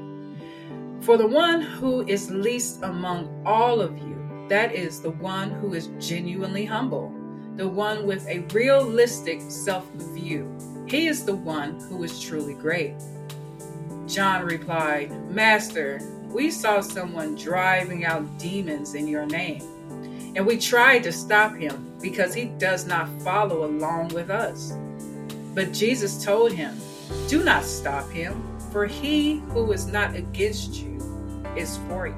For 1.02 1.18
the 1.18 1.28
one 1.28 1.62
who 1.62 2.06
is 2.08 2.30
least 2.30 2.84
among 2.84 3.44
all 3.46 3.82
of 3.82 3.98
you, 3.98 4.46
that 4.50 4.74
is 4.74 5.02
the 5.02 5.12
one 5.12 5.52
who 5.52 5.74
is 5.74 5.90
genuinely 6.00 6.66
humble 6.66 7.16
the 7.56 7.68
one 7.68 8.06
with 8.06 8.28
a 8.28 8.40
realistic 8.54 9.42
self 9.42 9.88
view. 10.16 10.50
He 10.88 11.08
is 11.08 11.26
the 11.26 11.36
one 11.36 11.80
who 11.82 12.04
is 12.04 12.22
truly 12.22 12.54
great. 12.54 12.96
John 14.08 14.44
replied, 14.44 15.12
Master, 15.30 16.02
we 16.30 16.50
saw 16.50 16.82
someone 16.82 17.36
driving 17.36 18.06
out 18.06 18.40
demons 18.40 18.96
in 18.96 19.08
your 19.08 19.26
name, 19.26 19.62
and 20.36 20.46
we 20.46 20.58
tried 20.58 21.04
to 21.04 21.12
stop 21.12 21.56
him 21.56 21.96
because 22.02 22.34
he 22.34 22.46
does 22.46 22.86
not 22.86 23.10
follow 23.22 23.66
along 23.66 24.10
with 24.10 24.30
us. 24.30 24.74
But 25.54 25.74
Jesus 25.74 26.24
told 26.24 26.52
him, 26.52 26.78
Do 27.28 27.44
not 27.44 27.64
stop 27.64 28.10
him, 28.10 28.42
for 28.72 28.86
he 28.86 29.40
who 29.50 29.72
is 29.72 29.86
not 29.86 30.16
against 30.16 30.82
you 30.82 30.98
is 31.58 31.78
for 31.90 32.08
you. 32.08 32.16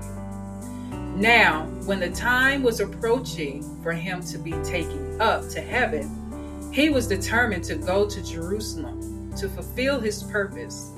Now, 1.15 1.65
when 1.85 1.99
the 1.99 2.09
time 2.09 2.63
was 2.63 2.79
approaching 2.79 3.63
for 3.83 3.93
him 3.93 4.21
to 4.23 4.37
be 4.37 4.51
taken 4.63 5.19
up 5.21 5.47
to 5.49 5.61
heaven, 5.61 6.71
he 6.71 6.89
was 6.89 7.07
determined 7.07 7.63
to 7.65 7.75
go 7.75 8.09
to 8.09 8.23
Jerusalem 8.23 9.31
to 9.37 9.49
fulfill 9.49 9.99
his 9.99 10.23
purpose. 10.23 10.91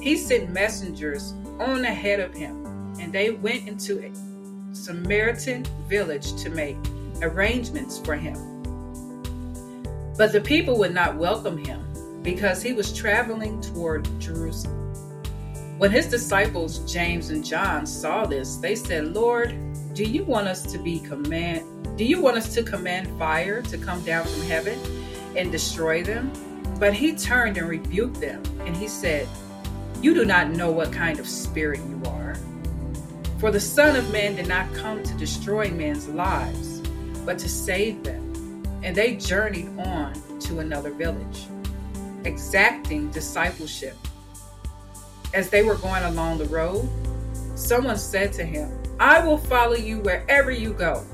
He 0.00 0.16
sent 0.16 0.50
messengers 0.50 1.34
on 1.58 1.84
ahead 1.84 2.20
of 2.20 2.32
him, 2.34 2.64
and 3.00 3.12
they 3.12 3.30
went 3.30 3.66
into 3.66 4.04
a 4.04 4.12
Samaritan 4.74 5.64
village 5.88 6.34
to 6.42 6.50
make 6.50 6.76
arrangements 7.22 7.98
for 7.98 8.14
him. 8.14 8.55
But 10.16 10.32
the 10.32 10.40
people 10.40 10.78
would 10.78 10.94
not 10.94 11.16
welcome 11.16 11.58
him 11.58 11.84
because 12.22 12.62
he 12.62 12.72
was 12.72 12.92
traveling 12.96 13.60
toward 13.60 14.08
Jerusalem. 14.18 14.74
When 15.78 15.90
his 15.90 16.06
disciples, 16.06 16.78
James 16.90 17.30
and 17.30 17.44
John, 17.44 17.86
saw 17.86 18.24
this, 18.24 18.56
they 18.56 18.74
said, 18.74 19.14
Lord, 19.14 19.54
do 19.92 20.04
you 20.04 20.24
want 20.24 20.48
us 20.48 20.70
to 20.72 20.78
be 20.78 21.00
command 21.00 21.64
do 21.96 22.04
you 22.04 22.20
want 22.20 22.36
us 22.36 22.52
to 22.52 22.62
command 22.62 23.08
fire 23.18 23.62
to 23.62 23.78
come 23.78 24.02
down 24.04 24.26
from 24.26 24.42
heaven 24.42 24.78
and 25.34 25.50
destroy 25.50 26.02
them? 26.02 26.30
But 26.78 26.92
he 26.92 27.16
turned 27.16 27.56
and 27.56 27.66
rebuked 27.66 28.20
them, 28.20 28.42
and 28.66 28.76
he 28.76 28.86
said, 28.86 29.26
You 30.02 30.12
do 30.12 30.26
not 30.26 30.50
know 30.50 30.70
what 30.70 30.92
kind 30.92 31.18
of 31.18 31.26
spirit 31.26 31.80
you 31.88 32.02
are. 32.10 32.36
For 33.38 33.50
the 33.50 33.60
Son 33.60 33.96
of 33.96 34.12
Man 34.12 34.34
did 34.34 34.46
not 34.46 34.70
come 34.74 35.02
to 35.04 35.14
destroy 35.14 35.70
men's 35.70 36.06
lives, 36.06 36.80
but 37.24 37.38
to 37.38 37.48
save 37.48 38.04
them. 38.04 38.15
And 38.86 38.96
they 38.96 39.16
journeyed 39.16 39.78
on 39.80 40.14
to 40.40 40.60
another 40.60 40.92
village, 40.92 41.46
exacting 42.24 43.10
discipleship 43.10 43.96
as 45.36 45.50
they 45.50 45.62
were 45.62 45.76
going 45.76 46.02
along 46.04 46.38
the 46.38 46.46
road, 46.46 46.88
someone 47.54 47.98
said 47.98 48.32
to 48.32 48.44
him, 48.44 48.72
I 48.98 49.24
will 49.24 49.36
follow 49.36 49.74
you 49.74 49.98
wherever 49.98 50.50
you 50.50 50.72
go. 50.72 51.04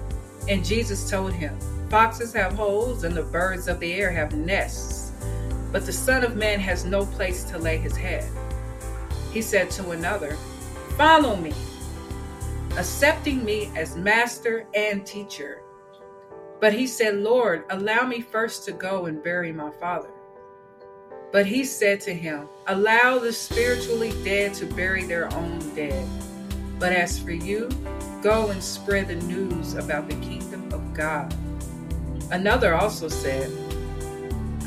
And 0.49 0.65
Jesus 0.65 1.11
told 1.11 1.33
him, 1.33 1.59
Foxes 1.91 2.33
have 2.33 2.53
holes 2.53 3.05
and 3.05 3.17
the 3.17 3.25
birds 3.25 3.69
of 3.69 3.81
the 3.81 3.93
air 3.93 4.11
have 4.13 4.35
nests, 4.35 5.13
but 5.73 5.85
the 5.85 5.93
Son 5.93 6.25
of 6.25 6.37
Man 6.37 6.61
has 6.61 6.85
no 6.85 7.05
place 7.05 7.43
to 7.45 7.59
lay 7.59 7.79
his 7.79 7.97
head. 7.97 8.25
He 9.33 9.43
said 9.43 9.71
to 9.73 9.91
another, 9.91 10.37
Follow 10.97 11.35
me, 11.35 11.53
accepting 12.79 13.45
me 13.45 13.73
as 13.77 13.97
master 13.97 14.67
and 14.75 15.05
teacher. 15.05 15.62
But 16.63 16.75
he 16.75 16.87
said, 16.87 17.17
Lord, 17.17 17.65
allow 17.71 18.07
me 18.07 18.21
first 18.21 18.65
to 18.67 18.73
go 18.73 19.07
and 19.07 19.21
bury 19.21 19.53
my 19.53 19.73
father. 19.73 20.11
But 21.33 21.45
he 21.45 21.65
said 21.65 22.01
to 22.03 22.15
him, 22.15 22.47
Allow 22.69 23.19
the 23.19 23.33
spiritually 23.33 24.13
dead 24.23 24.55
to 24.55 24.67
bury 24.67 25.03
their 25.03 25.27
own 25.35 25.59
dead. 25.75 26.07
But 26.79 26.93
as 26.93 27.19
for 27.19 27.33
you, 27.33 27.69
go 28.23 28.51
and 28.51 28.63
spread 28.63 29.09
the 29.09 29.17
news 29.17 29.75
about 29.75 30.09
the 30.09 30.15
kingdom 30.25 30.73
of 30.73 30.95
God. 30.95 31.35
Another 32.31 32.77
also 32.77 33.09
said, 33.09 33.51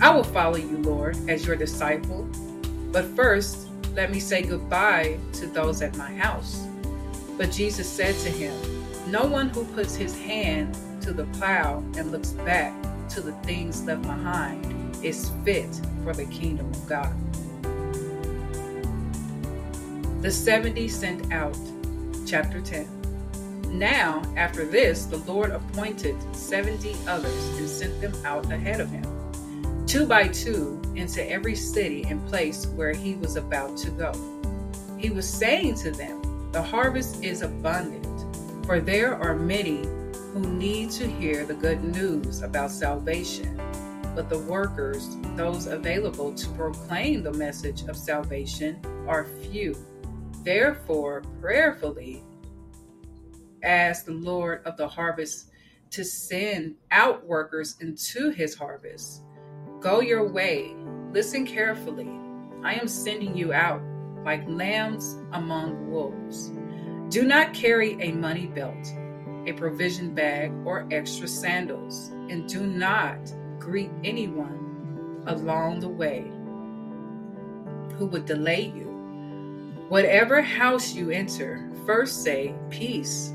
I 0.02 0.14
will 0.14 0.26
follow 0.26 0.58
you, 0.58 0.80
Lord, 0.80 1.18
as 1.30 1.48
your 1.48 1.56
disciple. 1.56 2.28
But 2.92 3.06
first, 3.16 3.70
let 3.94 4.12
me 4.12 4.20
say 4.20 4.42
goodbye 4.42 5.18
to 5.32 5.48
those 5.48 5.82
at 5.82 5.96
my 5.96 6.14
house. 6.14 6.62
But 7.38 7.54
Jesus 7.54 7.88
said 7.88 8.16
to 8.16 8.30
him, 8.30 8.54
No 9.10 9.24
one 9.26 9.48
who 9.48 9.64
puts 9.68 9.96
his 9.96 10.20
hand 10.20 10.78
to 11.06 11.14
the 11.14 11.26
plow 11.38 11.84
and 11.98 12.12
looks 12.12 12.32
back 12.32 12.74
to 13.08 13.22
the 13.22 13.32
things 13.44 13.84
left 13.84 14.02
behind 14.02 14.96
is 15.06 15.30
fit 15.44 15.70
for 16.04 16.14
the 16.14 16.26
kingdom 16.26 16.68
of 16.68 16.88
God. 16.88 17.14
The 20.24 20.32
70 20.32 20.88
sent 20.88 21.32
out, 21.32 21.56
chapter 22.26 22.60
10. 22.60 23.78
Now, 23.78 24.24
after 24.36 24.66
this, 24.66 25.06
the 25.06 25.18
Lord 25.32 25.52
appointed 25.52 26.16
70 26.36 26.96
others 27.08 27.60
and 27.60 27.70
sent 27.70 28.02
them 28.02 28.14
out 28.26 28.52
ahead 28.52 28.82
of 28.82 28.90
him, 28.90 29.06
two 29.86 30.08
by 30.08 30.28
two, 30.30 30.82
into 30.96 31.24
every 31.30 31.56
city 31.56 32.04
and 32.10 32.26
place 32.28 32.66
where 32.66 32.94
he 32.94 33.14
was 33.14 33.36
about 33.36 33.78
to 33.78 33.92
go. 33.92 34.12
He 34.98 35.12
was 35.12 35.30
saying 35.30 35.76
to 35.84 35.92
them, 35.92 36.50
The 36.52 36.64
harvest 36.64 37.24
is 37.24 37.44
abundant, 37.44 38.66
for 38.66 38.80
there 38.80 39.14
are 39.14 39.36
many 39.36 39.88
who 40.36 40.42
need 40.42 40.92
to 40.92 41.08
hear 41.08 41.46
the 41.46 41.54
good 41.54 41.82
news 41.82 42.42
about 42.42 42.70
salvation 42.70 43.60
but 44.16 44.30
the 44.30 44.40
workers, 44.40 45.18
those 45.36 45.68
available 45.68 46.34
to 46.34 46.48
proclaim 46.52 47.22
the 47.22 47.34
message 47.34 47.84
of 47.84 47.98
salvation, 47.98 48.80
are 49.08 49.26
few. 49.26 49.76
Therefore, 50.44 51.22
prayerfully 51.42 52.24
ask 53.62 54.06
the 54.06 54.14
Lord 54.14 54.62
of 54.66 54.78
the 54.78 54.88
harvest 54.88 55.50
to 55.92 56.06
send 56.06 56.76
out 56.92 57.26
workers 57.26 57.76
into 57.82 58.30
his 58.30 58.56
harvest. 58.56 59.24
Go 59.82 60.00
your 60.00 60.28
way, 60.28 60.74
listen 61.12 61.46
carefully. 61.46 62.10
I 62.64 62.76
am 62.76 62.88
sending 62.88 63.36
you 63.36 63.52
out 63.52 63.82
like 64.24 64.48
lambs 64.48 65.18
among 65.34 65.92
wolves. 65.92 66.52
Do 67.10 67.24
not 67.24 67.54
carry 67.54 68.02
a 68.02 68.12
money 68.12 68.48
belt, 68.48 68.88
a 69.48 69.54
provision 69.54 70.14
bag, 70.14 70.52
or 70.66 70.88
extra 70.92 71.28
sandals, 71.28 72.10
and 72.30 72.48
do 72.48 72.66
not 72.66 73.18
greet 73.60 73.92
anyone 74.04 75.24
along 75.28 75.80
the 75.80 75.90
way 75.90 76.24
who 77.98 78.06
would 78.08 78.26
delay 78.26 78.72
you. 78.76 78.86
Whatever 79.90 80.42
house 80.42 80.94
you 80.94 81.12
enter, 81.12 81.70
first 81.86 82.24
say, 82.24 82.54
Peace. 82.70 83.32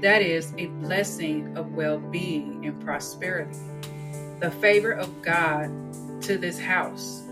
That 0.00 0.22
is 0.22 0.52
a 0.58 0.66
blessing 0.66 1.56
of 1.56 1.74
well 1.74 1.98
being 1.98 2.66
and 2.66 2.80
prosperity. 2.80 3.58
The 4.40 4.50
favor 4.50 4.92
of 4.92 5.22
God 5.22 5.70
to 6.22 6.38
this 6.38 6.58
house. 6.58 7.22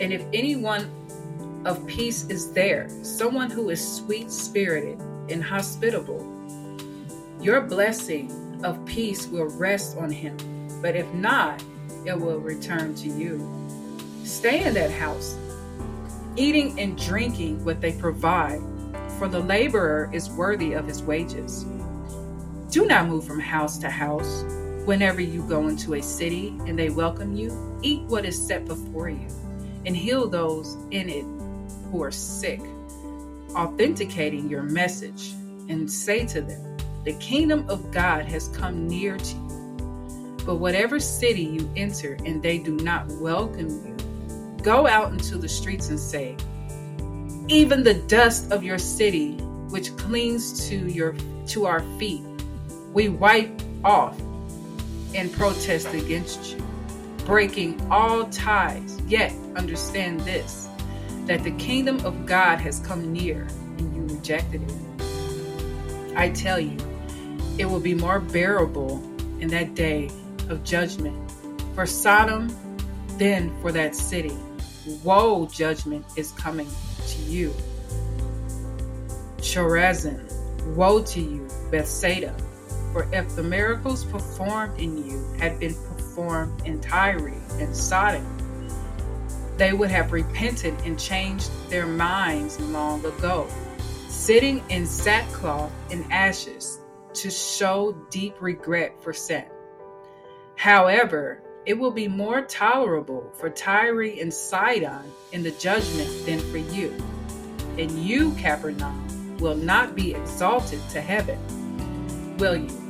And 0.00 0.12
if 0.12 0.24
anyone 0.32 0.90
of 1.64 1.86
peace 1.86 2.24
is 2.28 2.52
there, 2.52 2.88
someone 3.02 3.50
who 3.50 3.70
is 3.70 3.96
sweet 3.96 4.30
spirited 4.30 4.98
and 5.28 5.42
hospitable, 5.42 6.37
your 7.40 7.60
blessing 7.60 8.60
of 8.64 8.84
peace 8.86 9.26
will 9.26 9.48
rest 9.56 9.96
on 9.96 10.10
him 10.10 10.36
but 10.80 10.94
if 10.94 11.12
not, 11.14 11.62
it 12.04 12.18
will 12.18 12.38
return 12.38 12.94
to 12.96 13.08
you. 13.08 13.38
Stay 14.24 14.64
in 14.64 14.74
that 14.74 14.90
house, 14.90 15.36
eating 16.36 16.78
and 16.78 16.96
drinking 16.96 17.64
what 17.64 17.80
they 17.80 17.92
provide, 17.92 18.60
for 19.18 19.28
the 19.28 19.40
laborer 19.40 20.10
is 20.12 20.30
worthy 20.30 20.74
of 20.74 20.86
his 20.86 21.02
wages. 21.02 21.64
Do 22.70 22.86
not 22.86 23.06
move 23.06 23.24
from 23.24 23.40
house 23.40 23.78
to 23.78 23.90
house. 23.90 24.44
Whenever 24.84 25.20
you 25.20 25.42
go 25.48 25.68
into 25.68 25.94
a 25.94 26.02
city 26.02 26.48
and 26.66 26.78
they 26.78 26.90
welcome 26.90 27.34
you, 27.34 27.78
eat 27.82 28.02
what 28.02 28.24
is 28.24 28.40
set 28.40 28.64
before 28.64 29.08
you, 29.08 29.26
and 29.84 29.96
heal 29.96 30.28
those 30.28 30.76
in 30.90 31.08
it 31.08 31.24
who 31.90 32.02
are 32.02 32.10
sick, 32.10 32.60
authenticating 33.50 34.48
your 34.48 34.62
message, 34.62 35.32
and 35.68 35.90
say 35.90 36.24
to 36.26 36.40
them, 36.40 36.76
The 37.08 37.14
kingdom 37.14 37.64
of 37.70 37.90
God 37.90 38.26
has 38.26 38.48
come 38.48 38.86
near 38.86 39.16
to 39.16 39.34
you. 39.34 40.36
But 40.44 40.56
whatever 40.56 41.00
city 41.00 41.42
you 41.42 41.72
enter 41.74 42.18
and 42.26 42.42
they 42.42 42.58
do 42.58 42.76
not 42.76 43.08
welcome 43.12 43.70
you, 43.70 43.96
go 44.62 44.86
out 44.86 45.10
into 45.10 45.38
the 45.38 45.48
streets 45.48 45.88
and 45.88 45.98
say, 45.98 46.36
Even 47.48 47.82
the 47.82 47.94
dust 47.94 48.52
of 48.52 48.62
your 48.62 48.76
city, 48.76 49.38
which 49.70 49.96
clings 49.96 50.68
to 50.68 50.76
your 50.86 51.14
to 51.46 51.64
our 51.64 51.80
feet, 51.98 52.20
we 52.92 53.08
wipe 53.08 53.58
off 53.84 54.20
and 55.14 55.32
protest 55.32 55.88
against 55.94 56.52
you, 56.58 56.62
breaking 57.24 57.80
all 57.90 58.26
ties. 58.26 59.00
Yet 59.06 59.32
understand 59.56 60.20
this 60.20 60.68
that 61.24 61.42
the 61.42 61.52
kingdom 61.52 62.04
of 62.04 62.26
God 62.26 62.60
has 62.60 62.80
come 62.80 63.10
near 63.10 63.48
and 63.78 63.96
you 63.96 64.14
rejected 64.14 64.60
it. 64.60 64.74
I 66.14 66.30
tell 66.30 66.58
you, 66.58 66.76
it 67.58 67.66
will 67.66 67.80
be 67.80 67.94
more 67.94 68.20
bearable 68.20 69.02
in 69.40 69.48
that 69.48 69.74
day 69.74 70.10
of 70.48 70.62
judgment 70.64 71.30
for 71.74 71.86
Sodom 71.86 72.48
than 73.18 73.52
for 73.60 73.72
that 73.72 73.94
city. 73.94 74.36
Woe, 75.02 75.46
judgment 75.46 76.06
is 76.16 76.30
coming 76.32 76.68
to 77.08 77.22
you. 77.22 77.52
Chorazin, 79.38 80.24
woe 80.76 81.02
to 81.02 81.20
you, 81.20 81.48
Bethsaida. 81.70 82.34
For 82.92 83.06
if 83.12 83.34
the 83.36 83.42
miracles 83.42 84.04
performed 84.04 84.78
in 84.80 85.04
you 85.04 85.22
had 85.38 85.60
been 85.60 85.74
performed 85.74 86.62
in 86.64 86.80
Tyre 86.80 87.34
and 87.58 87.76
Sodom, 87.76 88.26
they 89.56 89.72
would 89.72 89.90
have 89.90 90.12
repented 90.12 90.74
and 90.84 90.98
changed 90.98 91.50
their 91.68 91.86
minds 91.86 92.58
long 92.60 93.04
ago, 93.04 93.48
sitting 94.08 94.62
in 94.68 94.86
sackcloth 94.86 95.72
and 95.90 96.10
ashes 96.12 96.78
to 97.22 97.30
show 97.30 97.92
deep 98.10 98.40
regret 98.40 99.02
for 99.02 99.12
sin. 99.12 99.44
However, 100.56 101.42
it 101.66 101.78
will 101.78 101.90
be 101.90 102.08
more 102.08 102.42
tolerable 102.42 103.30
for 103.34 103.50
Tyre 103.50 104.02
and 104.02 104.32
Sidon 104.32 105.02
in 105.32 105.42
the 105.42 105.50
judgment 105.52 106.08
than 106.26 106.38
for 106.50 106.58
you. 106.58 106.94
And 107.78 107.90
you, 107.92 108.32
Capernaum, 108.34 109.36
will 109.38 109.54
not 109.54 109.94
be 109.94 110.14
exalted 110.14 110.80
to 110.90 111.00
heaven, 111.00 111.38
will 112.38 112.56
you? 112.56 112.88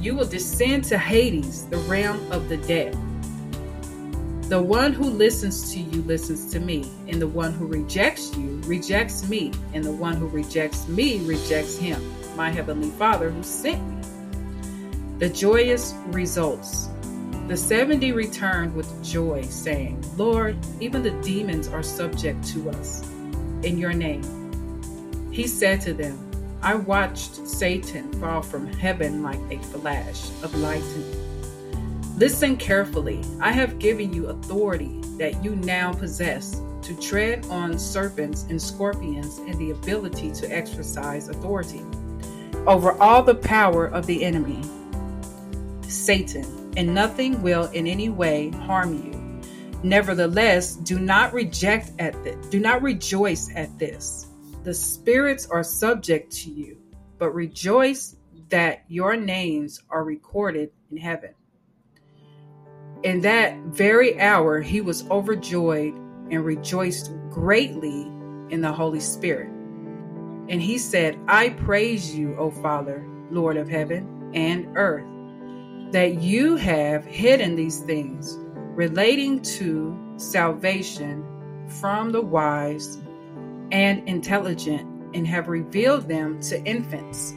You 0.00 0.16
will 0.16 0.26
descend 0.26 0.84
to 0.84 0.98
Hades, 0.98 1.66
the 1.66 1.78
realm 1.78 2.32
of 2.32 2.48
the 2.48 2.56
dead. 2.56 2.96
The 4.48 4.60
one 4.60 4.92
who 4.92 5.04
listens 5.04 5.72
to 5.72 5.78
you 5.78 6.02
listens 6.02 6.52
to 6.52 6.60
me, 6.60 6.90
and 7.08 7.22
the 7.22 7.28
one 7.28 7.52
who 7.52 7.66
rejects 7.66 8.36
you 8.36 8.60
rejects 8.64 9.26
me, 9.28 9.52
and 9.72 9.82
the 9.82 9.92
one 9.92 10.16
who 10.16 10.26
rejects 10.26 10.88
me 10.88 11.24
rejects 11.24 11.78
him, 11.78 12.02
my 12.36 12.50
heavenly 12.50 12.90
Father 12.90 13.30
who 13.30 13.42
sent 13.42 13.82
me. 13.88 14.02
The 15.18 15.28
joyous 15.28 15.94
results. 16.06 16.88
The 17.48 17.56
70 17.56 18.12
returned 18.12 18.74
with 18.74 19.04
joy, 19.04 19.42
saying, 19.42 20.04
Lord, 20.16 20.56
even 20.80 21.02
the 21.02 21.10
demons 21.22 21.68
are 21.68 21.82
subject 21.82 22.44
to 22.48 22.70
us 22.70 23.02
in 23.62 23.78
your 23.78 23.92
name. 23.92 24.22
He 25.32 25.46
said 25.46 25.80
to 25.82 25.94
them, 25.94 26.18
I 26.62 26.76
watched 26.76 27.46
Satan 27.46 28.12
fall 28.20 28.42
from 28.42 28.66
heaven 28.66 29.22
like 29.22 29.40
a 29.50 29.58
flash 29.58 30.30
of 30.42 30.54
lightning. 30.54 31.32
Listen 32.16 32.56
carefully. 32.56 33.20
I 33.40 33.50
have 33.52 33.78
given 33.78 34.12
you 34.12 34.28
authority 34.28 35.00
that 35.18 35.42
you 35.42 35.56
now 35.56 35.92
possess 35.92 36.60
to 36.82 36.94
tread 37.00 37.46
on 37.46 37.78
serpents 37.78 38.44
and 38.48 38.60
scorpions 38.60 39.38
and 39.38 39.54
the 39.58 39.70
ability 39.70 40.30
to 40.32 40.46
exercise 40.46 41.28
authority 41.28 41.82
over 42.66 42.92
all 43.00 43.22
the 43.22 43.34
power 43.34 43.86
of 43.86 44.06
the 44.06 44.24
enemy, 44.24 44.62
Satan, 45.82 46.72
and 46.76 46.94
nothing 46.94 47.42
will 47.42 47.64
in 47.70 47.86
any 47.86 48.08
way 48.08 48.50
harm 48.50 48.94
you. 48.94 49.40
Nevertheless, 49.82 50.76
do 50.76 50.98
not 50.98 51.32
reject 51.32 51.90
at 51.98 52.22
this, 52.24 52.46
do 52.48 52.60
not 52.60 52.82
rejoice 52.82 53.50
at 53.54 53.78
this 53.78 54.26
the 54.64 54.74
spirits 54.74 55.48
are 55.50 55.64
subject 55.64 56.32
to 56.32 56.50
you, 56.50 56.78
but 57.18 57.34
rejoice 57.34 58.16
that 58.48 58.84
your 58.86 59.16
names 59.16 59.82
are 59.90 60.04
recorded 60.04 60.70
in 60.90 60.98
heaven. 60.98 61.34
In 63.02 63.22
that 63.22 63.56
very 63.64 64.20
hour, 64.20 64.60
he 64.60 64.80
was 64.80 65.08
overjoyed 65.10 65.94
and 66.30 66.44
rejoiced 66.44 67.10
greatly 67.28 68.02
in 68.50 68.60
the 68.60 68.72
Holy 68.72 69.00
Spirit. 69.00 69.51
And 70.48 70.60
he 70.60 70.78
said, 70.78 71.18
I 71.28 71.50
praise 71.50 72.14
you, 72.14 72.36
O 72.36 72.50
Father, 72.50 73.06
Lord 73.30 73.56
of 73.56 73.68
heaven 73.68 74.30
and 74.34 74.68
earth, 74.76 75.06
that 75.92 76.20
you 76.20 76.56
have 76.56 77.04
hidden 77.04 77.56
these 77.56 77.80
things 77.80 78.38
relating 78.74 79.40
to 79.42 79.96
salvation 80.16 81.24
from 81.80 82.12
the 82.12 82.20
wise 82.20 82.98
and 83.70 84.06
intelligent 84.08 84.88
and 85.14 85.26
have 85.26 85.48
revealed 85.48 86.08
them 86.08 86.40
to 86.40 86.62
infants. 86.64 87.34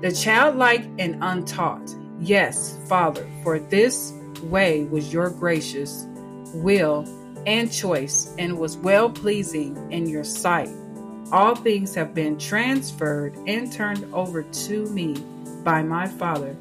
The 0.00 0.12
childlike 0.12 0.84
and 0.98 1.16
untaught. 1.22 1.94
Yes, 2.18 2.78
Father, 2.88 3.26
for 3.42 3.58
this 3.58 4.12
way 4.42 4.84
was 4.84 5.12
your 5.12 5.30
gracious 5.30 6.06
will 6.54 7.04
and 7.46 7.72
choice 7.72 8.34
and 8.38 8.58
was 8.58 8.76
well 8.76 9.10
pleasing 9.10 9.76
in 9.90 10.06
your 10.08 10.24
sight. 10.24 10.70
All 11.32 11.54
things 11.54 11.94
have 11.94 12.14
been 12.14 12.38
transferred 12.38 13.34
and 13.46 13.72
turned 13.72 14.06
over 14.12 14.42
to 14.42 14.86
me 14.90 15.16
by 15.64 15.82
my 15.82 16.06
Father. 16.06 16.54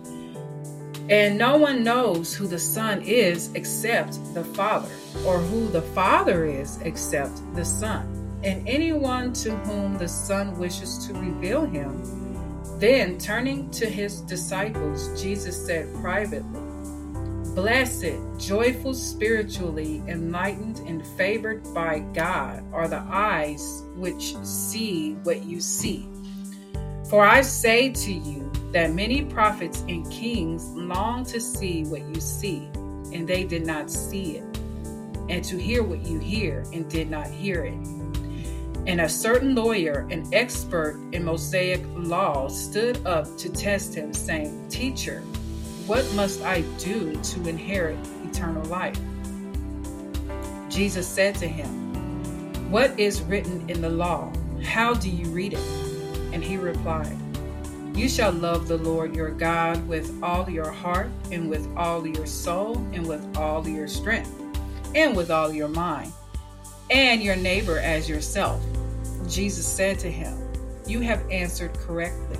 And 1.09 1.37
no 1.37 1.57
one 1.57 1.83
knows 1.83 2.33
who 2.33 2.47
the 2.47 2.59
Son 2.59 3.01
is 3.01 3.53
except 3.53 4.17
the 4.33 4.45
Father, 4.45 4.89
or 5.25 5.39
who 5.39 5.67
the 5.67 5.81
Father 5.81 6.45
is 6.45 6.79
except 6.81 7.33
the 7.53 7.65
Son 7.65 8.21
and 8.43 8.67
anyone 8.67 9.33
to 9.33 9.51
whom 9.57 9.97
the 9.97 10.07
Son 10.07 10.57
wishes 10.57 11.05
to 11.07 11.13
reveal 11.13 11.65
him. 11.65 12.01
Then, 12.79 13.19
turning 13.19 13.69
to 13.71 13.85
his 13.87 14.21
disciples, 14.21 15.21
Jesus 15.21 15.65
said 15.65 15.93
privately, 16.01 16.70
Blessed, 17.55 18.15
joyful, 18.37 18.93
spiritually 18.93 20.01
enlightened, 20.07 20.79
and 20.87 21.05
favored 21.17 21.61
by 21.73 21.99
God 22.13 22.63
are 22.71 22.87
the 22.87 23.03
eyes 23.09 23.83
which 23.95 24.37
see 24.37 25.15
what 25.23 25.43
you 25.43 25.59
see. 25.59 26.07
For 27.09 27.25
I 27.25 27.41
say 27.41 27.89
to 27.89 28.13
you 28.13 28.49
that 28.71 28.93
many 28.93 29.23
prophets 29.25 29.83
and 29.89 30.09
kings 30.09 30.65
long 30.69 31.25
to 31.25 31.41
see 31.41 31.83
what 31.83 32.07
you 32.07 32.21
see, 32.21 32.69
and 33.11 33.27
they 33.27 33.43
did 33.43 33.65
not 33.65 33.91
see 33.91 34.37
it, 34.37 34.43
and 35.27 35.43
to 35.43 35.57
hear 35.57 35.83
what 35.83 36.07
you 36.07 36.19
hear, 36.19 36.63
and 36.71 36.89
did 36.89 37.09
not 37.09 37.27
hear 37.27 37.65
it. 37.65 37.73
And 38.87 39.01
a 39.01 39.09
certain 39.09 39.55
lawyer, 39.55 40.07
an 40.09 40.25
expert 40.31 41.01
in 41.11 41.25
Mosaic 41.25 41.81
law, 41.95 42.47
stood 42.47 43.05
up 43.05 43.37
to 43.39 43.49
test 43.51 43.93
him, 43.93 44.13
saying, 44.13 44.69
Teacher, 44.69 45.21
what 45.91 46.09
must 46.13 46.41
I 46.43 46.61
do 46.77 47.13
to 47.21 47.49
inherit 47.49 47.97
eternal 48.23 48.63
life? 48.67 48.97
Jesus 50.69 51.05
said 51.05 51.35
to 51.35 51.47
him, 51.49 51.67
What 52.71 52.97
is 52.97 53.21
written 53.23 53.69
in 53.69 53.81
the 53.81 53.89
law? 53.89 54.31
How 54.63 54.93
do 54.93 55.09
you 55.09 55.25
read 55.31 55.51
it? 55.51 55.67
And 56.31 56.41
he 56.41 56.55
replied, 56.55 57.17
You 57.93 58.07
shall 58.07 58.31
love 58.31 58.69
the 58.69 58.77
Lord 58.77 59.13
your 59.13 59.31
God 59.31 59.85
with 59.85 60.17
all 60.23 60.49
your 60.49 60.71
heart, 60.71 61.09
and 61.29 61.49
with 61.49 61.67
all 61.75 62.07
your 62.07 62.25
soul, 62.25 62.77
and 62.93 63.05
with 63.05 63.35
all 63.35 63.67
your 63.67 63.89
strength, 63.89 64.31
and 64.95 65.13
with 65.13 65.29
all 65.29 65.51
your 65.51 65.67
mind, 65.67 66.13
and 66.89 67.21
your 67.21 67.35
neighbor 67.35 67.79
as 67.79 68.07
yourself. 68.07 68.63
Jesus 69.27 69.67
said 69.67 69.99
to 69.99 70.09
him, 70.09 70.37
You 70.87 71.01
have 71.01 71.29
answered 71.29 71.73
correctly. 71.73 72.39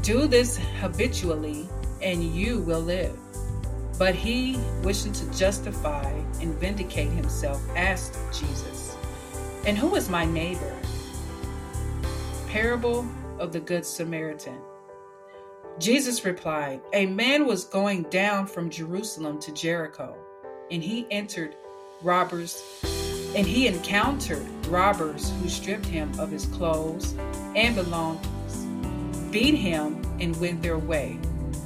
Do 0.00 0.26
this 0.26 0.56
habitually, 0.80 1.68
and 2.02 2.22
you 2.22 2.60
will 2.60 2.80
live. 2.80 3.18
But 3.98 4.14
he, 4.14 4.56
wishing 4.82 5.12
to 5.12 5.30
justify 5.36 6.10
and 6.40 6.54
vindicate 6.54 7.10
himself, 7.10 7.62
asked 7.76 8.16
Jesus, 8.32 8.96
And 9.66 9.76
who 9.76 9.94
is 9.96 10.08
my 10.08 10.24
neighbor? 10.24 10.74
Parable 12.48 13.06
of 13.38 13.52
the 13.52 13.60
Good 13.60 13.84
Samaritan. 13.84 14.58
Jesus 15.78 16.24
replied, 16.24 16.80
A 16.92 17.06
man 17.06 17.46
was 17.46 17.64
going 17.64 18.04
down 18.04 18.46
from 18.46 18.70
Jerusalem 18.70 19.40
to 19.40 19.52
Jericho, 19.52 20.16
and 20.70 20.82
he 20.82 21.06
entered 21.10 21.56
robbers 22.02 22.62
and 23.36 23.46
he 23.46 23.68
encountered 23.68 24.44
robbers 24.66 25.30
who 25.40 25.48
stripped 25.48 25.86
him 25.86 26.10
of 26.18 26.30
his 26.30 26.46
clothes 26.46 27.14
and 27.54 27.76
belongings, 27.76 28.64
beat 29.30 29.54
him, 29.54 30.02
and 30.18 30.38
went 30.40 30.60
their 30.62 30.78
way, 30.78 31.16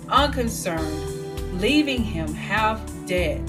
unconcerned, 0.09 1.61
leaving 1.61 2.03
him 2.03 2.33
half 2.35 2.81
dead. 3.07 3.43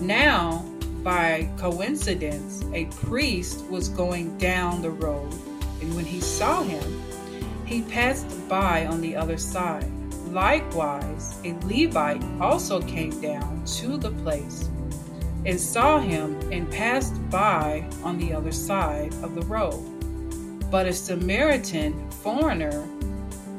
Now 0.00 0.64
by 1.02 1.48
coincidence, 1.56 2.64
a 2.74 2.86
priest 2.86 3.64
was 3.66 3.88
going 3.88 4.36
down 4.38 4.82
the 4.82 4.90
road, 4.90 5.32
and 5.80 5.94
when 5.94 6.04
he 6.04 6.20
saw 6.20 6.62
him, 6.62 7.02
he 7.64 7.82
passed 7.82 8.26
by 8.48 8.86
on 8.86 9.00
the 9.00 9.14
other 9.14 9.38
side. 9.38 9.90
Likewise, 10.30 11.38
a 11.44 11.54
Levite 11.64 12.22
also 12.40 12.82
came 12.82 13.18
down 13.20 13.62
to 13.64 13.96
the 13.96 14.10
place 14.10 14.68
and 15.46 15.58
saw 15.58 15.98
him 15.98 16.38
and 16.52 16.70
passed 16.70 17.14
by 17.30 17.88
on 18.02 18.18
the 18.18 18.32
other 18.32 18.52
side 18.52 19.12
of 19.22 19.34
the 19.34 19.42
road. 19.42 19.82
But 20.70 20.86
a 20.86 20.92
Samaritan 20.92 22.10
foreigner 22.10 22.86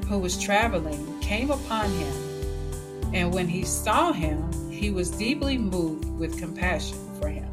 who 0.08 0.20
was 0.20 0.38
traveling 0.38 1.19
came 1.30 1.52
upon 1.52 1.92
him, 1.92 3.14
and 3.14 3.32
when 3.32 3.48
he 3.48 3.64
saw 3.64 4.12
him, 4.12 4.52
he 4.72 4.90
was 4.90 5.12
deeply 5.12 5.60
moved 5.60 6.10
with 6.18 6.40
compassion 6.40 6.98
for 7.22 7.30
him, 7.30 7.48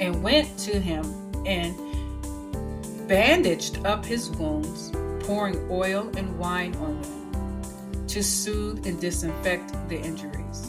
and 0.00 0.22
went 0.22 0.58
to 0.58 0.80
him 0.80 1.04
and 1.44 1.76
bandaged 3.06 3.84
up 3.84 4.06
his 4.06 4.30
wounds, 4.30 4.90
pouring 5.26 5.60
oil 5.70 6.10
and 6.16 6.38
wine 6.38 6.74
on 6.76 7.02
them 7.02 8.06
to 8.08 8.22
soothe 8.22 8.86
and 8.86 8.98
disinfect 8.98 9.74
the 9.90 10.00
injuries. 10.00 10.68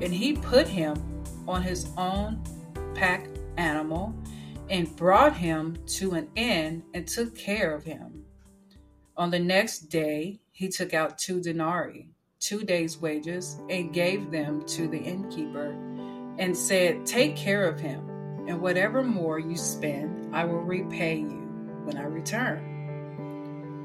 And 0.00 0.14
he 0.14 0.34
put 0.34 0.68
him 0.68 0.94
on 1.48 1.62
his 1.62 1.88
own 1.98 2.40
pack 2.94 3.26
animal 3.56 4.14
and 4.70 4.94
brought 4.94 5.36
him 5.36 5.76
to 5.98 6.12
an 6.12 6.28
inn 6.36 6.84
and 6.94 7.04
took 7.04 7.34
care 7.34 7.74
of 7.74 7.82
him. 7.82 8.24
On 9.16 9.28
the 9.28 9.40
next 9.40 9.90
day, 9.90 10.38
he 10.52 10.68
took 10.68 10.94
out 10.94 11.18
two 11.18 11.40
denarii, 11.40 12.08
two 12.38 12.62
days' 12.62 12.98
wages, 12.98 13.58
and 13.68 13.92
gave 13.92 14.30
them 14.30 14.64
to 14.66 14.86
the 14.86 14.98
innkeeper, 14.98 15.70
and 16.38 16.56
said, 16.56 17.06
Take 17.06 17.36
care 17.36 17.66
of 17.66 17.80
him, 17.80 18.08
and 18.46 18.60
whatever 18.60 19.02
more 19.02 19.38
you 19.38 19.56
spend, 19.56 20.34
I 20.34 20.44
will 20.44 20.60
repay 20.60 21.16
you 21.16 21.48
when 21.84 21.96
I 21.96 22.04
return. 22.04 22.68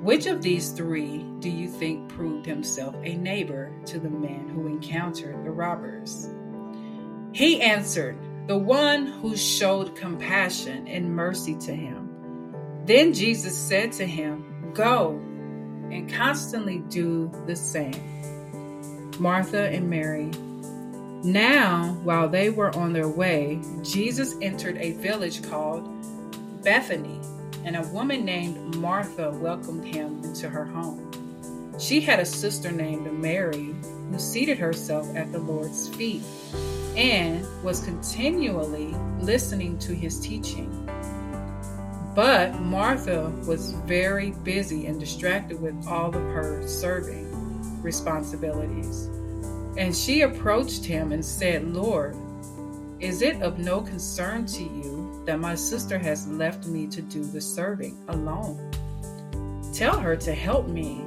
Which 0.03 0.27
of 0.27 0.41
these 0.41 0.71
three 0.71 1.25
do 1.39 1.49
you 1.49 1.67
think 1.67 2.09
proved 2.09 2.45
himself 2.45 2.95
a 3.03 3.15
neighbor 3.15 3.73
to 3.85 3.99
the 3.99 4.09
man 4.09 4.47
who 4.47 4.67
encountered 4.67 5.43
the 5.43 5.51
robbers? 5.51 6.29
He 7.31 7.61
answered, 7.61 8.17
The 8.47 8.57
one 8.57 9.07
who 9.07 9.35
showed 9.35 9.95
compassion 9.95 10.87
and 10.87 11.15
mercy 11.15 11.55
to 11.55 11.73
him. 11.73 12.09
Then 12.85 13.13
Jesus 13.13 13.57
said 13.57 13.91
to 13.93 14.05
him, 14.05 14.71
Go 14.73 15.21
and 15.91 16.11
constantly 16.11 16.79
do 16.89 17.31
the 17.45 17.55
same. 17.55 18.17
Martha 19.19 19.69
and 19.69 19.89
Mary. 19.89 20.31
Now, 21.23 21.97
while 22.03 22.29
they 22.29 22.49
were 22.49 22.75
on 22.75 22.93
their 22.93 23.07
way, 23.07 23.61
Jesus 23.81 24.35
entered 24.41 24.77
a 24.77 24.91
village 24.93 25.43
called 25.49 25.89
Bethany, 26.63 27.19
and 27.65 27.75
a 27.75 27.87
woman 27.87 28.23
named 28.23 28.75
Martha 28.75 29.31
welcomed 29.31 29.85
him 29.85 30.23
into 30.23 30.47
her 30.47 30.65
home. 30.65 31.03
She 31.79 32.01
had 32.01 32.19
a 32.19 32.25
sister 32.25 32.71
named 32.71 33.11
Mary 33.11 33.75
who 34.11 34.19
seated 34.19 34.57
herself 34.57 35.07
at 35.15 35.31
the 35.31 35.39
Lord's 35.39 35.89
feet 35.89 36.21
and 36.95 37.45
was 37.63 37.81
continually 37.81 38.95
listening 39.19 39.77
to 39.79 39.93
his 39.93 40.19
teaching. 40.19 40.89
But 42.17 42.59
Martha 42.59 43.29
was 43.45 43.73
very 43.85 44.31
busy 44.31 44.87
and 44.87 44.99
distracted 44.99 45.61
with 45.61 45.75
all 45.85 46.07
of 46.07 46.15
her 46.15 46.67
serving 46.67 47.31
responsibilities. 47.83 49.05
And 49.77 49.95
she 49.95 50.21
approached 50.21 50.83
him 50.83 51.11
and 51.11 51.23
said, 51.23 51.67
Lord, 51.75 52.15
is 52.99 53.21
it 53.21 53.43
of 53.43 53.59
no 53.59 53.81
concern 53.81 54.47
to 54.47 54.63
you 54.63 55.21
that 55.27 55.39
my 55.39 55.53
sister 55.53 55.99
has 55.99 56.27
left 56.27 56.65
me 56.65 56.87
to 56.87 57.03
do 57.03 57.23
the 57.23 57.39
serving 57.39 58.03
alone? 58.07 58.71
Tell 59.71 59.99
her 59.99 60.15
to 60.15 60.33
help 60.33 60.67
me 60.67 61.05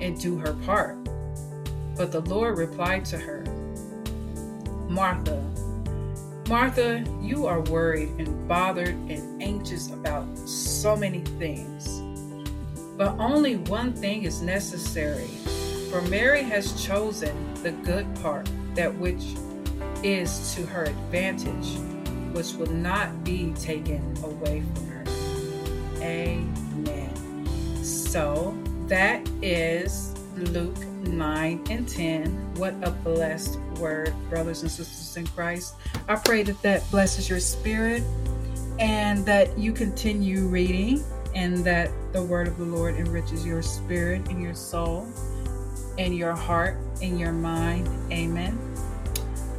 and 0.00 0.16
do 0.20 0.38
her 0.38 0.52
part. 0.64 0.96
But 1.96 2.12
the 2.12 2.20
Lord 2.20 2.56
replied 2.56 3.04
to 3.06 3.18
her, 3.18 3.42
Martha, 4.88 5.49
Martha, 6.50 7.04
you 7.22 7.46
are 7.46 7.60
worried 7.60 8.08
and 8.18 8.48
bothered 8.48 8.96
and 9.08 9.40
anxious 9.40 9.88
about 9.92 10.26
so 10.36 10.96
many 10.96 11.20
things. 11.38 12.00
But 12.96 13.16
only 13.20 13.54
one 13.54 13.92
thing 13.92 14.24
is 14.24 14.42
necessary. 14.42 15.28
For 15.90 16.02
Mary 16.02 16.42
has 16.42 16.84
chosen 16.84 17.54
the 17.62 17.70
good 17.70 18.12
part, 18.16 18.50
that 18.74 18.92
which 18.92 19.22
is 20.02 20.52
to 20.56 20.66
her 20.66 20.86
advantage, 20.86 21.78
which 22.32 22.54
will 22.54 22.72
not 22.72 23.22
be 23.22 23.52
taken 23.52 24.16
away 24.24 24.64
from 24.74 24.88
her. 24.88 25.04
Amen. 26.02 27.46
So 27.84 28.58
that 28.88 29.24
is 29.40 30.16
Luke 30.34 30.84
9 31.04 31.64
and 31.70 31.88
10. 31.88 32.54
What 32.56 32.74
a 32.82 32.90
blessed 32.90 33.58
word, 33.78 34.14
brothers 34.28 34.62
and 34.62 34.70
sisters 34.70 35.16
in 35.16 35.26
Christ. 35.28 35.74
I 36.08 36.16
pray 36.16 36.42
that 36.44 36.60
that 36.62 36.88
blesses 36.90 37.28
your 37.28 37.40
spirit 37.40 38.02
and 38.78 39.24
that 39.26 39.58
you 39.58 39.72
continue 39.72 40.46
reading 40.46 41.04
and 41.34 41.58
that 41.64 41.90
the 42.12 42.22
word 42.22 42.48
of 42.48 42.58
the 42.58 42.64
Lord 42.64 42.96
enriches 42.96 43.46
your 43.46 43.62
spirit 43.62 44.28
and 44.28 44.42
your 44.42 44.54
soul 44.54 45.06
and 45.98 46.16
your 46.16 46.34
heart 46.34 46.76
and 47.02 47.20
your 47.20 47.32
mind. 47.32 47.88
Amen. 48.12 48.58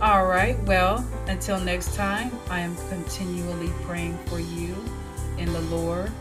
All 0.02 0.26
right. 0.26 0.60
Well, 0.64 1.08
until 1.28 1.60
next 1.60 1.96
time, 1.96 2.32
I 2.50 2.60
am 2.62 2.76
continually 2.90 3.72
praying 3.84 4.18
for 4.26 4.40
you 4.40 4.76
in 5.38 5.54
the 5.54 5.62
Lord 5.62 6.12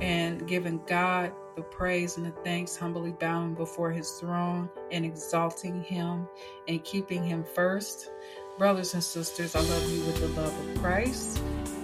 and 0.00 0.46
giving 0.48 0.80
God 0.86 1.32
the 1.60 1.64
praise 1.64 2.16
and 2.16 2.24
the 2.24 2.30
thanks, 2.42 2.74
humbly 2.74 3.12
bowing 3.12 3.54
before 3.54 3.90
his 3.90 4.12
throne 4.12 4.70
and 4.90 5.04
exalting 5.04 5.82
him 5.82 6.26
and 6.68 6.82
keeping 6.84 7.22
him 7.22 7.44
first. 7.44 8.10
Brothers 8.56 8.94
and 8.94 9.04
sisters, 9.04 9.54
I 9.54 9.60
love 9.60 9.90
you 9.90 10.02
with 10.04 10.18
the 10.20 10.28
love 10.40 10.58
of 10.58 10.78
Christ. 10.80 11.38